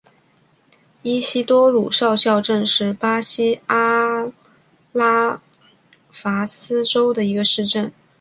[1.03, 4.33] 伊西多鲁少校镇是巴西阿
[4.91, 5.39] 拉
[6.11, 7.93] 戈斯州的一个市镇。